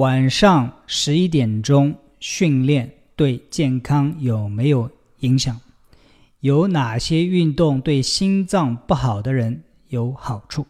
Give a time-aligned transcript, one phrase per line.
[0.00, 5.60] 晚上十一点钟训练对健康有没有影响？
[6.40, 10.66] 有哪些运动对心脏不好的人有好处？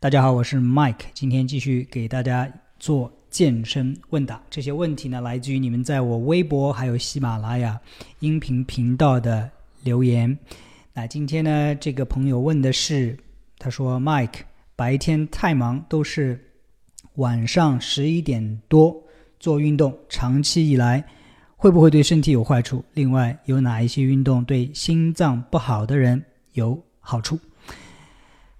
[0.00, 4.42] 大家好，我是 Mike，今天继续给大家做健身问答。
[4.50, 7.78] 这些问题呢，来自于你们在我微博还有喜马拉雅
[8.18, 9.48] 音频频道的
[9.84, 10.36] 留言。
[10.92, 13.16] 那今天呢，这个朋友问的是，
[13.58, 14.40] 他说 Mike
[14.74, 16.42] 白天太忙，都是。
[17.16, 18.96] 晚上十一点多
[19.38, 21.04] 做运动，长期以来
[21.56, 22.84] 会不会对身体有坏处？
[22.94, 27.38] 另外，有哪一些运动对心脏不好的人有好处？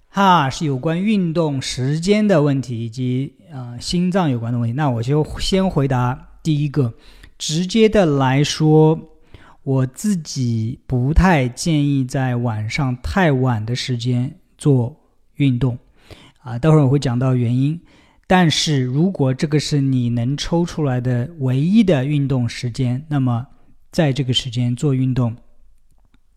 [0.09, 4.73] 哈，是有关运动时间的问题以及呃心脏有关的问题。
[4.73, 6.91] 那我就先回答第一个，
[7.37, 8.99] 直接的来说，
[9.61, 14.95] 我自己不太建议在晚上太晚的时间做
[15.35, 15.77] 运动
[16.39, 16.57] 啊。
[16.57, 17.79] 待会儿我会讲到原因。
[18.27, 23.47] 但是如果这个是你能抽出来的唯一的运动时间，那么
[23.89, 25.33] 在这个时间做运动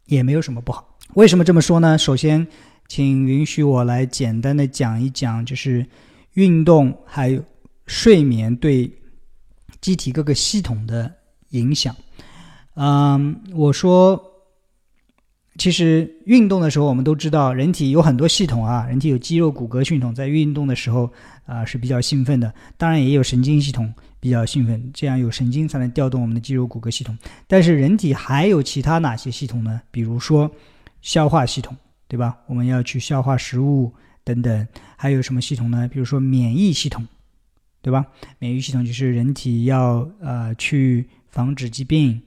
[0.06, 0.96] 也没有什么不好。
[1.14, 1.98] 为什么这么说呢？
[1.98, 2.46] 首先，
[2.86, 5.84] 请允许我来简单的讲一讲，就是
[6.34, 7.42] 运动还有
[7.86, 8.88] 睡眠对
[9.80, 11.12] 机体各个系统的
[11.48, 11.94] 影响。
[12.74, 14.29] 嗯，我说。
[15.60, 21.12] 其实运动的时候，我们都知道，人体有很多系统啊，人体有肌肉、骨骼系统，在运动的时候
[21.44, 22.50] 啊是比较兴奋的。
[22.78, 27.14] 当然也有神经系统比较兴奋，这样有神经才能调动我们的肌肉、骨骼系统。
[27.46, 29.82] 但是人体还有其他哪些系统呢？
[29.90, 30.50] 比如说
[31.02, 31.76] 消化系统，
[32.08, 32.38] 对吧？
[32.46, 33.92] 我们要去消化食物
[34.24, 34.66] 等等。
[34.96, 35.86] 还有什么系统呢？
[35.92, 37.06] 比如说免疫系统，
[37.82, 38.06] 对吧？
[38.38, 42.18] 免疫系统就是人体要呃去防止疾病，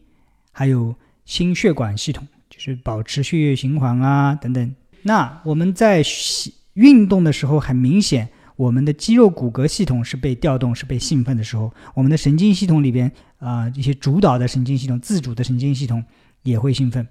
[0.52, 0.94] 还有
[1.25, 2.28] 心血管系统。
[2.56, 4.76] 就是保持血液循环啊，等等。
[5.02, 6.04] 那我们在
[6.76, 16.04] 运动的时候，很明显，我们的肌肉骨骼系统是被调动、是被兴奋的时候，我们的神经系统里边啊，一些主导的神经系统、自主的神经系统
[16.44, 17.08] 也会兴奋。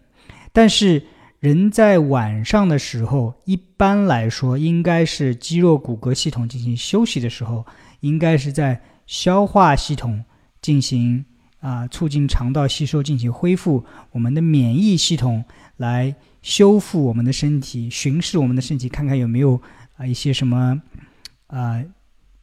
[0.53, 1.03] 但是，
[1.41, 7.67] 人在晚上的时候，一般来说，应该是肌肉骨骼系统进行休息的时候，
[7.99, 10.25] 应该是在消化系统
[10.61, 11.25] 进行。
[11.63, 15.45] 啊，促进肠道吸收，进行恢复我们的免疫系统，
[15.77, 16.13] 来
[16.43, 19.63] 修复我们的身体，巡视我们的身体，看看有没有
[19.97, 20.83] 啊一些什么
[21.47, 21.81] 啊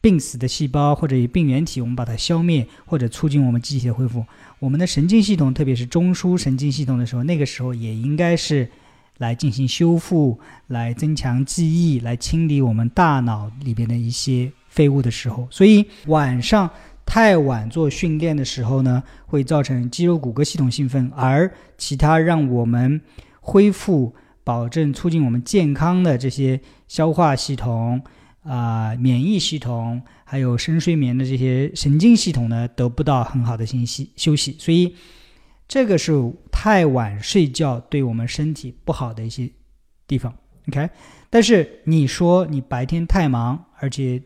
[0.00, 4.24] 病死的细胞或者病原体，我们把它消灭，或者促进我们机体的恢复。
[4.58, 8.70] 我们的神经系统，特别是中枢神经系统的时候，那个时候也应该是
[9.18, 15.46] 来进行修复，来增强记忆，来清理我们大脑里边的一些废物的时候。
[15.50, 16.70] 所以晚上。
[17.12, 23.00] 太晚做训练的时候呢，会造成肌肉骨骼系统兴奋，而其他让我们
[23.40, 28.00] 恢复、保证、促进我们健康的这些消化系统、
[28.44, 34.54] 啊免疫系统，还有深睡眠的这些神经系统呢，得不到很好的信息休息。
[34.60, 34.94] 所以，
[35.66, 36.12] 这个是
[36.52, 39.50] 太晚睡觉对我们身体不好的一些
[40.06, 40.32] 地方。
[40.68, 40.88] OK，
[41.28, 44.22] 但是你说你白天太忙，而且。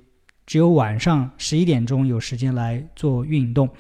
[0.46, 3.70] 只有晚上十一点钟有时间来做运动，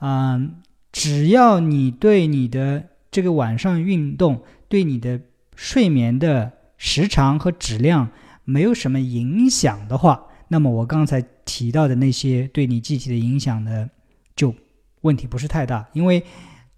[0.00, 0.56] 嗯，
[0.90, 5.20] 只要你对你的这个晚上运动对你的
[5.54, 8.10] 睡眠的时长和质量
[8.44, 13.90] 没有什么影响的话，那么我刚才提到的那些对你机体的影响呢，
[14.34, 14.54] 就
[15.02, 15.88] 问题不是太大。
[15.92, 16.24] 因为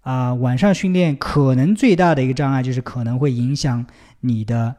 [0.01, 3.85] 啊，晚上训练可能最大的一个障碍就是可能会影响
[4.19, 4.75] 你的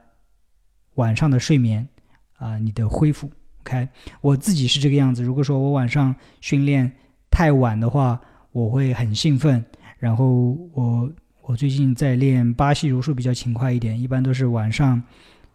[0.96, 1.88] 晚上的睡眠
[2.36, 3.30] 啊，你的恢复。
[3.72, 3.88] 开
[4.20, 5.22] 我自己是这个样子。
[5.22, 6.92] 如果说我晚上训练
[7.30, 8.20] 太晚的话，
[8.52, 9.64] 我会很兴奋。
[9.98, 11.10] 然后我
[11.40, 15.02] 我最近在练巴西柔术，比较勤快一点，一般都是晚上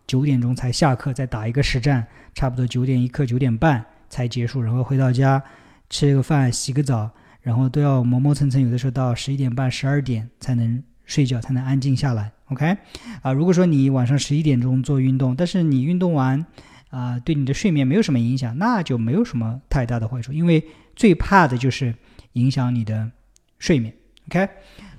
[0.07, 4.59] 九点钟才下课，再打一个实战，差不多九点一刻、九点半才结束。
[4.61, 5.44] 然后回到家
[5.91, 7.11] 吃个饭、洗个澡，
[7.41, 12.31] 然后都要磨磨蹭蹭，有的时候到十一点半、十二点才能睡觉，才能安静下来。
[12.45, 12.77] OK，
[13.22, 16.44] 啊，如果说你晚上十一点钟做运动，但是你运动完。
[16.89, 20.31] 啊，对你的睡眠没有什么影响，那就没有什么太大的坏处。
[20.31, 20.65] 因为
[20.95, 21.94] 最怕的就是
[22.33, 23.12] 影响你的
[23.59, 23.94] 睡眠。
[24.29, 24.47] OK，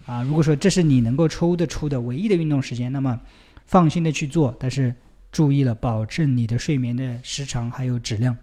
[0.06, 3.18] 啊，如果说这是你能够抽得出的唯一的运动时间，那么
[3.66, 4.94] 放心的去做，但是
[5.32, 8.36] 注意了，保证你的睡眠的时长还有质量。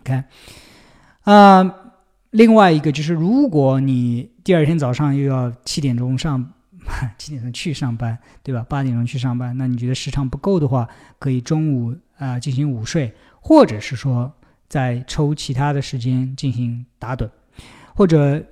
[0.00, 0.22] OK，
[1.22, 1.74] 啊，
[2.30, 6.52] 另外一个就是，如果你第二天早上又要七点钟上。
[7.18, 8.64] 七点钟去上班，对吧？
[8.68, 10.88] 八点钟去上班，那你觉得时长不够的话，
[11.18, 14.32] 可以中午啊进行午睡，或者是说
[14.68, 17.30] 再抽其他的时间进行打盹，
[17.94, 18.44] 或者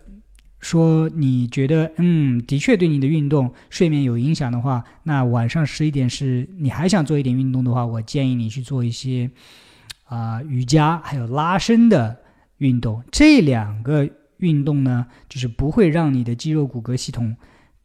[0.61, 9.31] 说你觉得嗯的确对你的运动睡眠有影响的话，那晚上十一点是你还想做一点运动的话，我建议你去做一些
[10.05, 12.21] 啊瑜伽还有拉伸的
[12.59, 13.03] 运动。
[13.11, 17.35] 这两个运动呢，就是不会让你的肌肉骨骼系统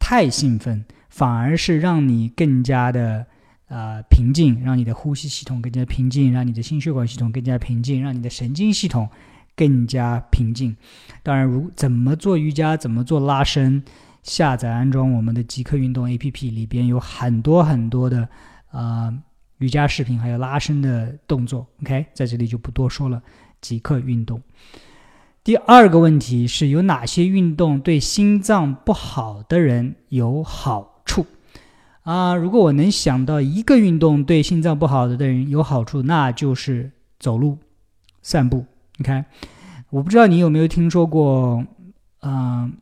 [0.07, 3.25] 太兴奋，反而是让你更加的
[3.69, 9.09] 呃平静，让你的呼吸系统更加平静，让你的心血管系统更加平静，让你的神经系统
[9.55, 10.77] 更加平静。
[11.23, 13.83] 当然，如怎么做瑜伽，怎么做拉伸。
[14.21, 18.29] 下载安装我们的极客运动 APP，里边有很多很多的
[18.69, 19.11] 呃
[19.57, 21.65] 瑜伽视频，还有拉伸的动作。
[21.81, 23.19] OK，在这里就不多说了。
[23.59, 24.39] 极客运动。
[25.45, 31.27] 第二个问题是有哪些运动对心脏不好的人有好处
[32.01, 32.33] 啊？
[32.33, 37.59] 如果我能想到一个运动对心脏不好的人有好处，那就是走路、
[38.23, 38.65] 散步。
[38.97, 39.23] 你看，
[39.91, 41.63] 我不知道你有没有听说过，
[42.21, 42.73] 嗯。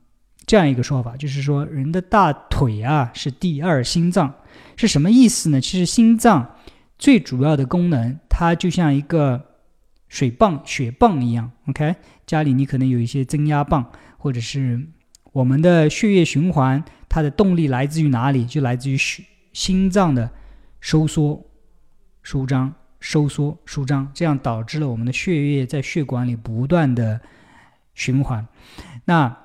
[0.45, 4.33] 这样一个说法，就是说人的大腿啊是第二心脏，
[4.75, 5.61] 是什么意思呢？
[5.61, 6.55] 其实心脏
[6.97, 9.41] 最主要的功能，它就像一个
[10.13, 11.49] 水泵、血泵一样。
[11.65, 11.95] OK，
[12.27, 13.83] 家里你可能有一些增压泵，
[14.19, 14.87] 或者是
[15.31, 18.45] 我们的血液循环，它的动力来自于哪里？
[18.45, 19.23] 就来自于血
[19.53, 20.29] 心脏的
[20.79, 21.43] 收缩、
[22.21, 27.19] 舒张、收缩、舒张，这样导致了我们的血液在血管里不断的
[27.95, 28.47] 循环。
[29.05, 29.35] 那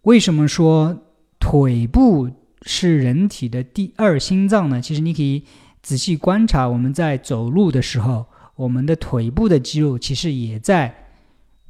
[0.00, 1.04] 为什么说
[1.38, 2.30] 腿部
[2.62, 4.80] 是人体的第二心脏呢？
[4.80, 5.44] 其实你可以
[5.82, 11.08] 仔细观察，我们在走路的时候，我们的腿部的肌肉其实也在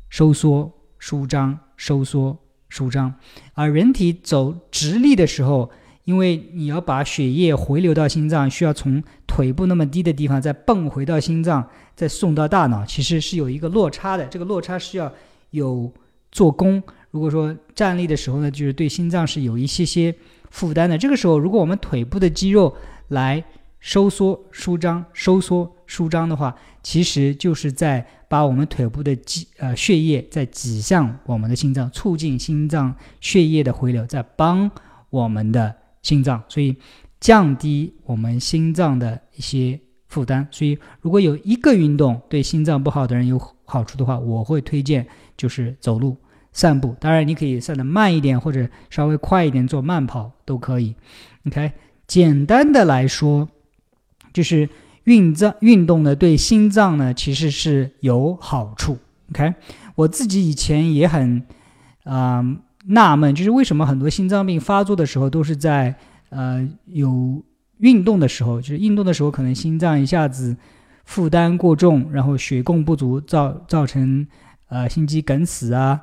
[0.08, 2.36] 收缩、舒张、收缩、
[2.68, 3.14] 舒张。
[3.54, 5.70] 而人体走直立的时候，
[6.04, 14.26] 因为你要把血液回流到心脏，需要从腿部那么低的地方再蹦回到心脏，再送到大脑，其实是有一个落差的。
[14.26, 15.10] 这个落差是要
[15.50, 15.90] 有
[16.30, 16.82] 做功。
[17.10, 20.14] 如果说站立的时候呢，就是对心脏是有一些些
[20.50, 20.98] 负担的。
[20.98, 22.74] 这个时候，如果我们腿部的肌肉
[23.08, 23.42] 来
[23.80, 34.70] 收缩、舒张、收缩、舒张的话，其实就是在把我们腿部的肌呃血液在挤向我们的心脏，促进心脏血液的回流，在帮
[35.10, 36.74] 我们的心脏，所以
[37.20, 39.78] 降低我们心脏的一些
[40.08, 40.48] 负担。
[40.50, 45.06] 所以，如果有一个运动对心脏不好的人有好处的话，我会推荐
[45.36, 46.16] 就是走路。
[46.54, 50.94] 散步，当然你可以散得慢一点，或者稍微快一点，做慢跑都可以。
[51.46, 51.72] OK，
[52.06, 53.48] 简单的来说，
[54.34, 54.68] 就是
[55.04, 58.98] 运脏运动呢，对心脏呢其实是有好处。
[59.30, 59.54] OK，
[59.94, 61.42] 我自己以前也很
[62.04, 62.44] 啊
[62.86, 65.94] 纳闷，就是为什么很多心脏病发作的时候都是在
[66.30, 67.42] 呃有
[67.78, 70.56] 运动的时候，就是运动的时候可能心脏一下子
[71.04, 74.26] 负担过重，然后血供不足，造造成
[74.68, 76.00] 呃心肌梗死啊。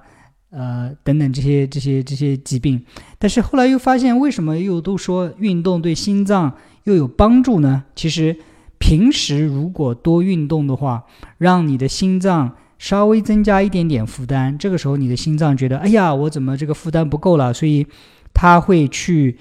[0.51, 2.83] 呃，等等这些这些这些疾病，
[3.19, 6.51] 但是后来又发现，为什么又都说运动对心脏
[6.85, 7.83] 又有帮助呢？
[7.95, 8.35] 其实
[8.79, 11.03] 平时如果多运动的话，
[11.37, 17.53] 让你的心脏稍微增加一点点负担，这个时候你的心脏觉得，哎呀，我怎么这个负担不够了？
[17.53, 17.85] 所以
[18.33, 19.37] 他会去，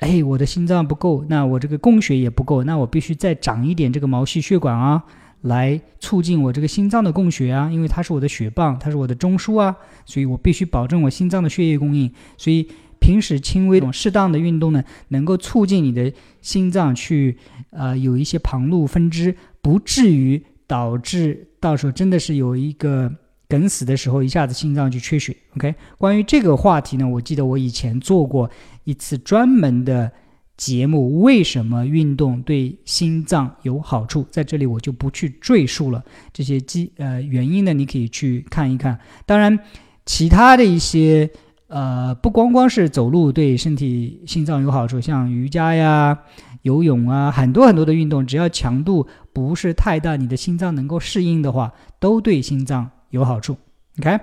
[0.00, 5.02] 哎，我的心脏不够，那我这个供血也不够，那我必须再长一点这个毛细血管啊。
[5.42, 12.12] 来促进我这个心脏的供血啊，因为它是我的血泵，它是我的中枢啊，所以我必须保证我心脏的血液供应。
[12.36, 12.68] 所以
[13.00, 16.12] 平时轻微适当的运动呢，能够促进你的
[16.42, 17.36] 心脏去
[17.70, 23.12] 呃有一些旁路分支，不至于导致到时候真的是有一个
[23.48, 25.36] 梗死的时候，一下子心脏就缺血。
[25.56, 28.50] OK，关于这个话题呢，我记得我以前做过
[28.84, 30.12] 一次专门的。
[30.60, 34.26] 节目为什么运动对心脏有好处？
[34.30, 36.04] 在这里我就不去赘述了。
[36.34, 39.00] 这些基呃原因呢，你可以去看一看。
[39.24, 39.58] 当然，
[40.04, 41.30] 其他的一些
[41.70, 46.18] 呃，不光光是走路对身体心脏有好处，像瑜伽呀、
[46.62, 53.56] 游泳啊，很多很多的运动，只要强度不是太大，你的心脏能够适应的话，都对心脏有好处。
[54.00, 54.18] OK，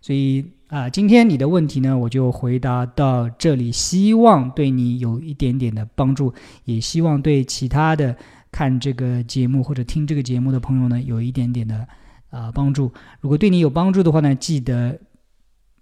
[0.00, 0.44] 所以。
[0.68, 6.34] 啊，今天你的问题呢，我就回答到这里，希望对你有一点点的帮助，
[6.66, 8.14] 也希望对其他的
[8.52, 11.88] 看这个节目或者听这个节目的朋友呢，有一点点的
[12.28, 12.92] 啊帮助。
[13.22, 15.00] 如果对你有帮助的话呢，记得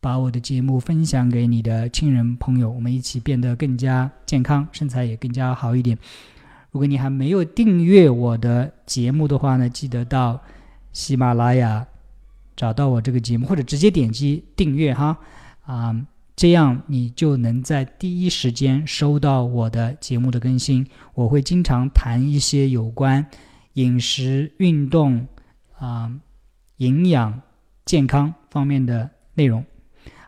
[0.07, 5.99] 把我的节目分享给你的亲人朋友，我们一起变得更加健康，身材也更加好一点。
[6.71, 10.41] 如果你还没有订阅我的节目的话呢，记得到
[10.93, 11.85] 喜马拉雅。
[12.55, 15.19] 找到我这个节目，或者直接点击订阅哈，
[15.65, 20.87] 啊，这样你就能在第一时间收到我的节目的更新。
[21.15, 23.27] 我会经常谈一些有关
[23.73, 25.27] 饮食、运动、
[25.81, 26.13] 啊、
[26.77, 27.43] 营养、
[27.85, 29.65] 健康方面的内容，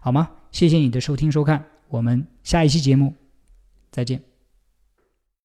[0.01, 0.31] 好吗？
[0.51, 3.15] 谢谢你的收听收看，我们下一期节目
[3.91, 4.28] 再见。